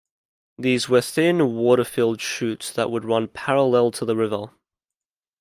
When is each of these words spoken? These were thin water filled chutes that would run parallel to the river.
These 0.57 0.89
were 0.89 0.99
thin 0.99 1.53
water 1.55 1.83
filled 1.83 2.21
chutes 2.21 2.71
that 2.73 2.89
would 2.89 3.05
run 3.05 3.27
parallel 3.27 3.91
to 3.91 4.03
the 4.03 4.15
river. 4.15 4.47